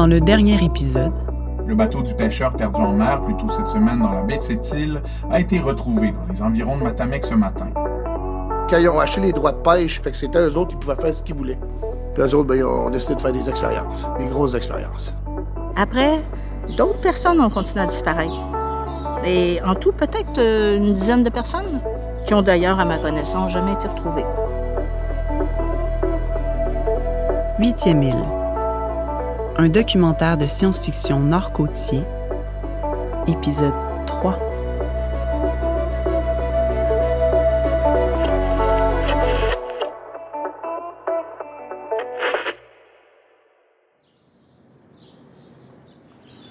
[0.00, 1.12] Dans le dernier épisode,
[1.66, 4.42] Le bateau du pêcheur perdu en mer plus tôt cette semaine dans la baie de
[4.42, 7.66] Sept-Îles a été retrouvé dans les environs de Matamec ce matin.
[8.70, 10.98] Quand ils ont acheté les droits de pêche, fait que c'était eux autres qui pouvaient
[10.98, 11.58] faire ce qu'ils voulaient.
[12.14, 15.12] Puis eux autres, ben, ils ont décidé de faire des expériences, des grosses expériences.
[15.76, 16.22] Après,
[16.78, 18.32] d'autres personnes ont continué à disparaître.
[19.26, 21.78] Et en tout, peut-être euh, une dizaine de personnes
[22.24, 24.24] qui ont d'ailleurs, à ma connaissance, jamais été retrouvées.
[27.58, 28.39] Huitième île.
[29.56, 32.02] Un documentaire de science-fiction nord-côtier.
[33.26, 33.74] Épisode
[34.06, 34.38] 3.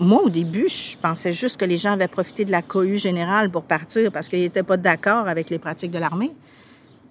[0.00, 3.50] Moi, au début, je pensais juste que les gens avaient profité de la cohue générale
[3.50, 6.32] pour partir parce qu'ils n'étaient pas d'accord avec les pratiques de l'armée.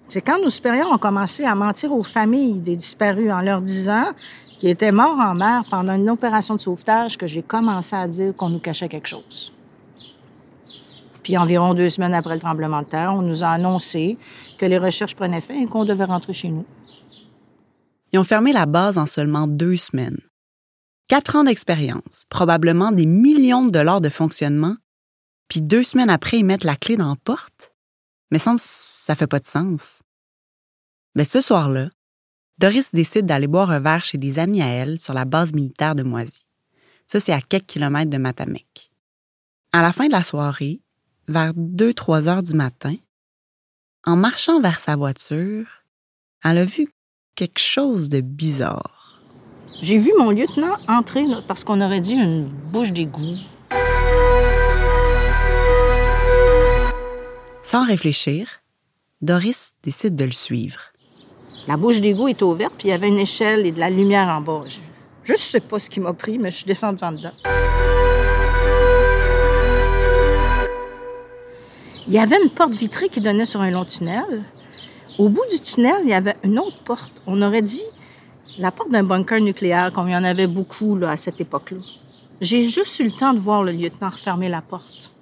[0.06, 4.04] C'est quand nos supérieurs ont commencé à mentir aux familles des disparus en leur disant
[4.58, 8.34] qu'ils étaient morts en mer pendant une opération de sauvetage que j'ai commencé à dire
[8.34, 9.52] qu'on nous cachait quelque chose.
[11.22, 14.18] Puis environ deux semaines après le tremblement de terre, on nous a annoncé
[14.58, 16.66] que les recherches prenaient fin et qu'on devait rentrer chez nous.
[18.12, 20.20] Ils ont fermé la base en seulement deux semaines.
[21.08, 24.76] Quatre ans d'expérience, probablement des millions de dollars de fonctionnement,
[25.48, 27.72] puis deux semaines après, ils mettent la clé dans la porte?
[28.30, 30.02] Mais semble ça fait pas de sens.
[31.14, 31.90] Mais ce soir-là,
[32.58, 35.94] Doris décide d'aller boire un verre chez des amis à elle sur la base militaire
[35.94, 36.46] de Moisy.
[37.06, 38.90] Ça, c'est à quelques kilomètres de Matamec.
[39.72, 40.80] À la fin de la soirée,
[41.26, 42.94] vers 2-3 heures du matin,
[44.06, 45.66] en marchant vers sa voiture,
[46.44, 46.88] elle a vu
[47.34, 49.20] quelque chose de bizarre.
[49.82, 53.36] J'ai vu mon lieutenant entrer là, parce qu'on aurait dit une bouche d'égout.
[57.64, 58.46] Sans réfléchir,
[59.22, 60.93] Doris décide de le suivre.
[61.66, 64.28] La bouche d'égout était ouverte, puis il y avait une échelle et de la lumière
[64.28, 64.62] en bas.
[65.24, 67.32] Je ne sais pas ce qui m'a pris, mais je suis descendue en dedans.
[72.06, 74.44] Il y avait une porte vitrée qui donnait sur un long tunnel.
[75.18, 77.12] Au bout du tunnel, il y avait une autre porte.
[77.26, 77.84] On aurait dit
[78.58, 81.78] la porte d'un bunker nucléaire, comme il y en avait beaucoup à cette époque-là.
[82.42, 85.12] J'ai juste eu le temps de voir le lieutenant refermer la porte.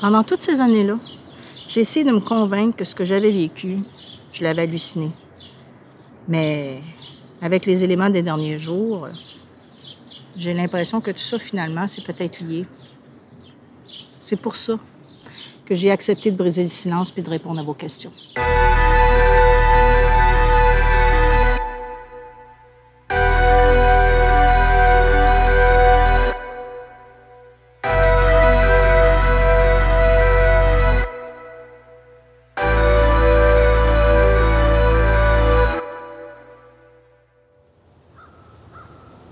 [0.00, 0.96] Pendant toutes ces années-là,
[1.66, 3.78] j'ai essayé de me convaincre que ce que j'avais vécu,
[4.32, 5.10] je l'avais halluciné.
[6.28, 6.80] Mais
[7.42, 9.08] avec les éléments des derniers jours,
[10.36, 12.64] j'ai l'impression que tout ça, finalement, c'est peut-être lié.
[14.20, 14.78] C'est pour ça
[15.66, 18.12] que j'ai accepté de briser le silence puis de répondre à vos questions.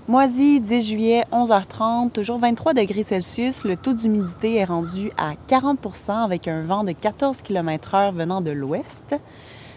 [0.09, 3.65] Moisy, 10 juillet, 11h30, toujours 23 degrés Celsius.
[3.65, 8.51] Le taux d'humidité est rendu à 40% avec un vent de 14 km/h venant de
[8.51, 9.17] l'ouest.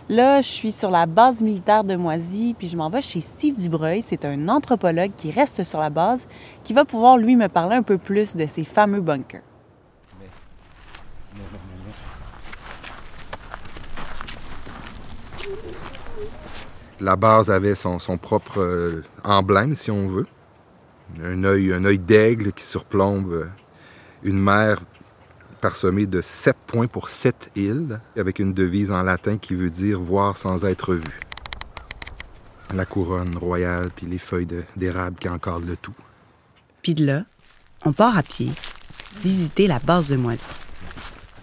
[0.09, 3.61] Là, je suis sur la base militaire de Moisy, puis je m'en vais chez Steve
[3.61, 4.03] Dubreuil.
[4.03, 6.29] C'est un anthropologue qui reste sur la base,
[6.63, 9.50] qui va pouvoir, lui, me parler un peu plus de ces fameux bunkers.
[17.01, 20.27] La base avait son, son propre euh, emblème, si on veut.
[21.23, 23.47] Un œil, un œil d'aigle qui surplombe euh,
[24.23, 24.81] une mer
[25.61, 30.01] parsemée de sept points pour sept îles, avec une devise en latin qui veut dire
[30.01, 31.21] voir sans être vu.
[32.75, 34.47] La couronne royale, puis les feuilles
[34.77, 35.95] d'érable qui encadrent le tout.
[36.83, 37.25] Puis de là,
[37.85, 38.51] on part à pied,
[39.23, 40.43] visiter la base de Moisy.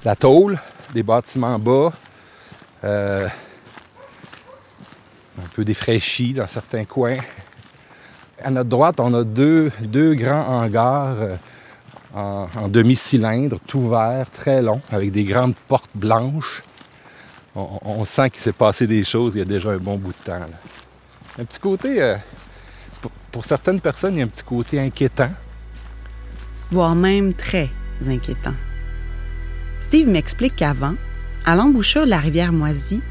[0.06, 0.60] La tôle,
[0.94, 1.92] des bâtiments bas,
[2.84, 3.28] euh,
[5.40, 7.18] un peu défraîchis dans certains coins.
[8.44, 11.36] À notre droite, on a deux, deux grands hangars euh,
[12.14, 16.64] en, demi-cylindre, tout vert, très long, avec des grandes portes blanches.
[17.56, 20.24] On, sent qu'il s'est passé des choses il y a déjà un bon bout de
[20.24, 20.46] temps.
[21.40, 22.16] Un petit côté, euh,
[23.02, 25.32] pour, pour certaines personnes, il y a un petit côté inquiétant.
[26.70, 27.72] voire même très
[28.08, 28.54] inquiétant.
[29.80, 30.94] Steve m'explique qu'avant,
[31.46, 33.02] à l'embouchure de la rivière Moisy,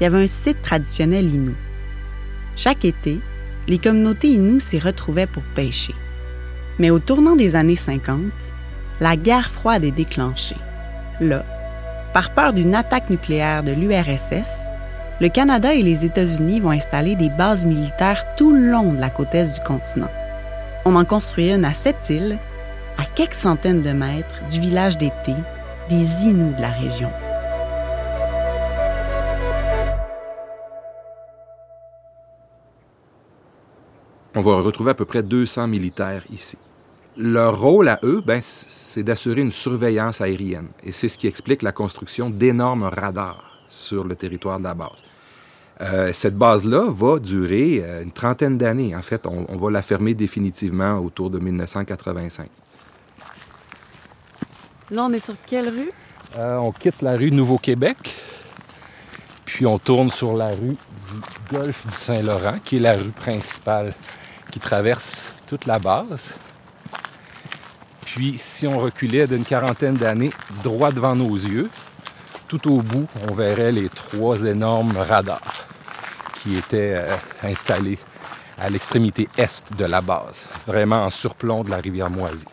[0.00, 1.54] il y avait un site traditionnel Innu.
[2.56, 3.20] Chaque été,
[3.68, 5.94] les communautés Innu s'y retrouvaient pour pêcher.
[6.78, 8.20] Mais au tournant des années 50,
[9.00, 10.56] la guerre froide est déclenchée.
[11.20, 11.44] Là,
[12.12, 14.70] par peur d'une attaque nucléaire de l'URSS,
[15.20, 19.10] le Canada et les États-Unis vont installer des bases militaires tout le long de la
[19.10, 20.10] côte est du continent.
[20.86, 22.38] On en construit une à cette île,
[22.96, 25.34] à quelques centaines de mètres du village d'été
[25.90, 27.10] des Inuits de la région.
[34.34, 36.56] On va retrouver à peu près 200 militaires ici.
[37.16, 40.68] Leur rôle à eux, ben, c'est d'assurer une surveillance aérienne.
[40.84, 45.02] Et c'est ce qui explique la construction d'énormes radars sur le territoire de la base.
[45.80, 48.94] Euh, cette base-là va durer euh, une trentaine d'années.
[48.94, 52.48] En fait, on, va la fermer définitivement autour de 1985.
[54.90, 55.90] Là, on est sur quelle rue?
[56.36, 58.14] Euh, on quitte la rue Nouveau-Québec,
[59.44, 63.94] puis on tourne sur la rue du Golfe du Saint-Laurent, qui est la rue principale
[64.50, 66.34] qui traverse toute la base.
[68.02, 70.32] Puis, si on reculait d'une quarantaine d'années
[70.64, 71.70] droit devant nos yeux,
[72.48, 75.66] tout au bout, on verrait les trois énormes radars
[76.42, 77.98] qui étaient euh, installés
[78.58, 82.44] à l'extrémité est de la base, vraiment en surplomb de la rivière Moisy.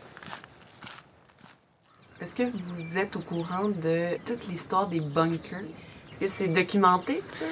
[2.22, 5.66] Est-ce que vous êtes au courant de toute l'histoire des bunkers?
[6.12, 7.46] Est-ce que c'est documenté, ça?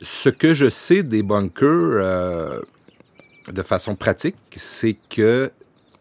[0.00, 2.60] Ce que je sais des bunkers, euh,
[3.52, 5.50] de façon pratique, c'est que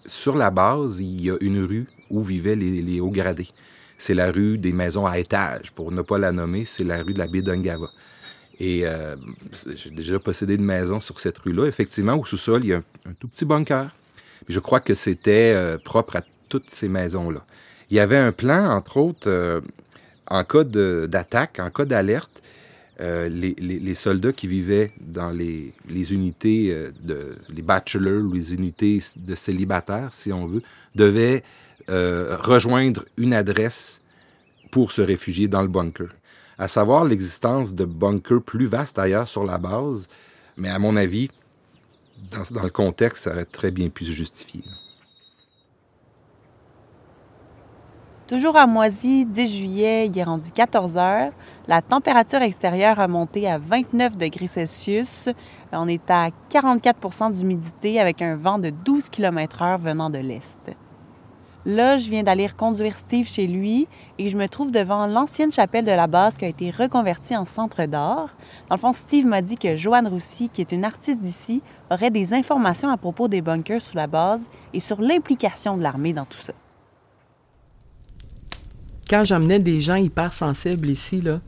[0.05, 3.49] sur la base, il y a une rue où vivaient les, hauts gradés.
[3.97, 5.71] C'est la rue des maisons à étages.
[5.73, 7.89] Pour ne pas la nommer, c'est la rue de la baie d'Ungava.
[8.59, 9.15] Et euh,
[9.75, 11.65] j'ai déjà possédé une maison sur cette rue-là.
[11.65, 13.89] Effectivement, au sous-sol, il y a un, tout petit bunker.
[14.47, 17.45] je crois que c'était euh, propre à toutes ces maisons-là.
[17.89, 19.61] Il y avait un plan, entre autres, euh,
[20.27, 22.41] en cas d'attaque, en cas d'alerte,
[22.99, 26.73] les, les, soldats qui vivaient dans les, les unités
[27.03, 30.63] de les bachelors ou les unités de célibataires, si on veut,
[30.95, 31.43] devaient
[31.87, 34.01] rejoindre une adresse
[34.71, 36.09] pour se réfugier dans le bunker
[36.57, 40.07] à savoir l'existence de bunkers plus vastes ailleurs sur la base,
[40.55, 41.29] mais à mon avis,
[42.51, 44.63] dans, le contexte, ça aurait très bien pu se justifier.
[48.27, 51.31] Toujours à Moisy, 10 juillet, il est rendu 14 heures.
[51.65, 55.29] La température extérieure a monté à 29 degrés Celsius.
[55.71, 60.75] On est à 44% d'humidité avec un vent de 12 km/h venant de l'est.
[61.65, 63.87] Là, je viens d'aller reconduire Steve chez lui
[64.19, 67.45] et je me trouve devant l'ancienne chapelle de la base qui a été reconvertie en
[67.45, 68.35] centre d'art.
[68.67, 72.11] Dans le fond, Steve m'a dit que Joanne Roussy, qui est une artiste d'ici, aurait
[72.11, 76.25] des informations à propos des bunkers sous la base et sur l'implication de l'armée dans
[76.25, 76.51] tout ça.
[79.09, 81.39] Quand j'emmenais des gens hyper sensibles ici, là,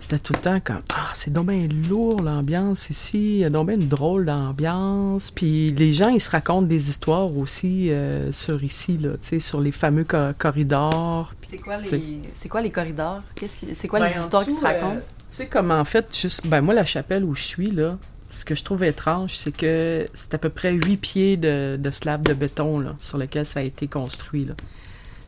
[0.00, 3.50] c'était tout le temps comme Ah, c'est donc bien lourd l'ambiance ici, il y a
[3.50, 5.30] donc bien une drôle d'ambiance.
[5.30, 9.40] Puis les gens, ils se racontent des histoires aussi euh, sur ici, là, tu sais,
[9.40, 11.32] sur les fameux corridors.
[11.50, 12.48] C'est quoi, les...
[12.48, 13.22] quoi les corridors?
[13.36, 14.96] C'est quoi les ben, histoires qui se racontent?
[14.96, 17.96] Euh, tu sais, comme en fait, juste, ben moi, la chapelle où je suis, là,
[18.28, 21.90] ce que je trouve étrange, c'est que c'est à peu près huit pieds de, de
[21.90, 24.44] slab de béton là, sur lequel ça a été construit.
[24.44, 24.54] Là.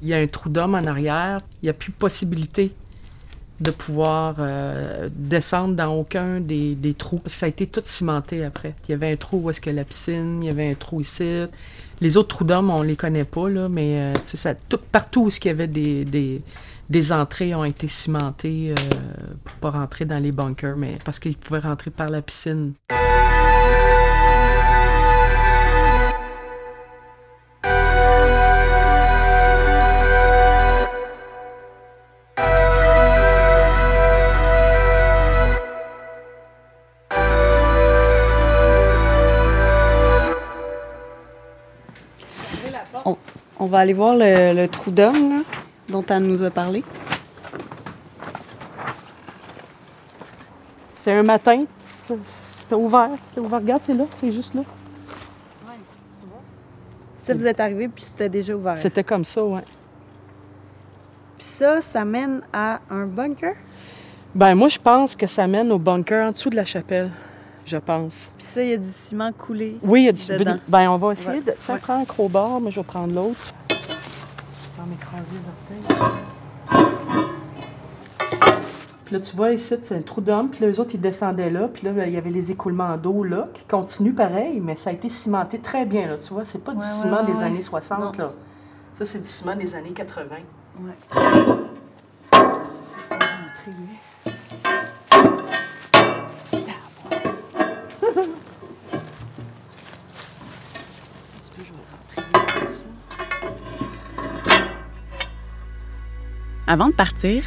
[0.03, 2.75] Il y a un trou d'homme en arrière, il n'y a plus possibilité
[3.61, 7.21] de pouvoir euh, descendre dans aucun des, des, trous.
[7.27, 8.75] Ça a été tout cimenté après.
[8.89, 11.01] Il y avait un trou où est-ce que la piscine, il y avait un trou
[11.01, 11.45] ici.
[12.01, 15.29] Les autres trous d'hommes, on les connaît pas, là, mais euh, ça, tout, partout où
[15.29, 16.43] il y avait des, des,
[16.91, 18.97] des, entrées ont été cimentées euh,
[19.45, 22.73] pour pas rentrer dans les bunkers, mais parce qu'ils pouvaient rentrer par la piscine.
[43.73, 45.43] Va aller voir le, trou d'homme
[45.89, 46.85] dont elle nous a parlé.
[50.95, 51.65] C'est un matin.
[52.23, 53.11] C'était ouvert.
[53.29, 53.61] C'était ouvert.
[53.61, 54.05] Regarde, c'est là.
[54.19, 54.61] C'est juste là.
[54.61, 55.75] Ouais,
[56.21, 56.43] tu vois.
[57.19, 58.77] Ça, vous êtes arrivé puis c'était déjà ouvert.
[58.77, 59.65] C'était comme ça, ouais.
[61.39, 63.55] Puis ça, ça mène à un bunker?
[64.35, 67.11] Ben moi, je pense que ça mène au bunker en dessous de la chapelle
[67.65, 68.31] je pense.
[68.37, 69.77] Puis ça, il y a du ciment coulé.
[69.83, 70.59] Oui, il y a du ciment.
[70.69, 71.53] Ben, on va essayer de.
[71.59, 73.55] Ça prend un crowbar, mais je vais prendre l'autre.
[74.83, 75.85] Sans m'écraser les orteils.
[79.05, 80.51] Puis là, tu vois ici, c'est un trou d'homme.
[80.51, 81.69] Puis là, les autres, ils descendaient là.
[81.69, 84.93] Puis là, il y avait les écoulements d'eau là, qui continuent pareil, mais ça a
[84.93, 86.17] été cimenté très bien, là.
[86.19, 88.33] Tu vois, c'est pas du ciment des années 60, là.
[88.95, 90.37] Ça, c'est du ciment des années 80.
[90.81, 90.93] Ouais.
[92.69, 93.15] C'est ça, faut
[106.73, 107.43] Avant de partir,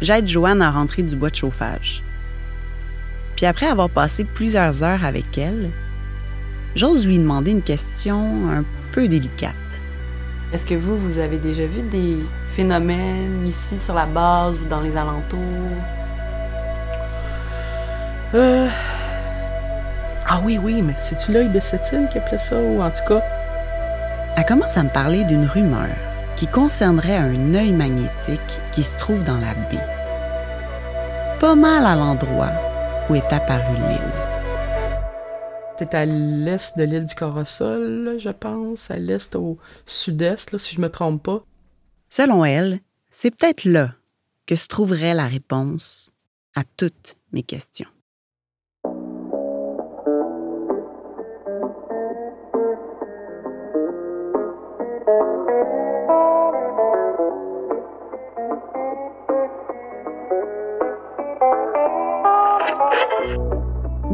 [0.00, 2.04] j'aide Joanne à rentrer du bois de chauffage.
[3.34, 5.72] Puis après avoir passé plusieurs heures avec elle,
[6.76, 9.56] j'ose lui demander une question un peu délicate.
[10.52, 14.82] Est-ce que vous, vous avez déjà vu des phénomènes ici sur la base ou dans
[14.82, 15.40] les alentours?
[18.34, 18.68] Euh...
[20.28, 23.04] Ah oui, oui, mais c'est-tu l'œil de cette île qui appelait ça, ou en tout
[23.04, 23.20] cas...
[24.36, 25.88] Elle commence à me parler d'une rumeur
[26.36, 28.40] qui concernerait un œil magnétique
[28.72, 29.86] qui se trouve dans la baie.
[31.40, 32.52] Pas mal à l'endroit
[33.08, 34.22] où est apparue l'île.
[35.78, 40.80] C'est à l'est de l'île du Corosol, je pense, à l'est au sud-est, si je
[40.80, 41.44] me trompe pas.
[42.08, 43.94] Selon elle, c'est peut-être là
[44.46, 46.12] que se trouverait la réponse
[46.54, 47.88] à toutes mes questions.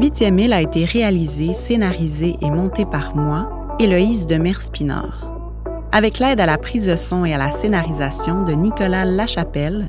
[0.09, 3.47] Huitième île a été réalisé, scénarisé et monté par moi,
[3.77, 5.31] Héloïse de Merspinard,
[5.91, 9.87] avec l'aide à la prise de son et à la scénarisation de Nicolas Lachapelle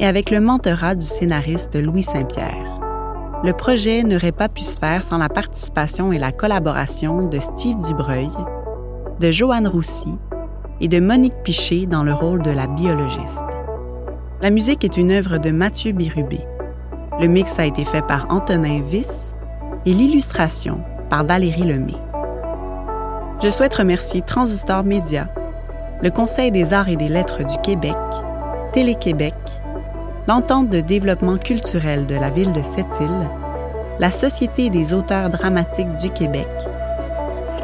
[0.00, 2.80] et avec le mentorat du scénariste Louis Saint-Pierre.
[3.44, 7.82] Le projet n'aurait pas pu se faire sans la participation et la collaboration de Steve
[7.82, 8.30] Dubreuil,
[9.20, 10.14] de Joanne Roussy
[10.80, 13.44] et de Monique Piché dans le rôle de la biologiste.
[14.40, 16.40] La musique est une œuvre de Mathieu Birubé.
[17.20, 19.34] Le mix a été fait par Antonin Viss
[19.88, 21.94] et l'illustration par Valérie Lemay.
[23.42, 25.28] Je souhaite remercier Transistor Média,
[26.02, 27.96] le Conseil des arts et des lettres du Québec,
[28.74, 29.34] Télé-Québec,
[30.26, 33.30] l'Entente de développement culturel de la ville de Sept-Îles,
[33.98, 36.48] la Société des auteurs dramatiques du Québec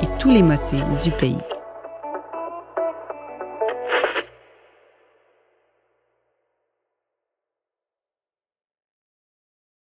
[0.00, 1.37] et tous les motets du pays.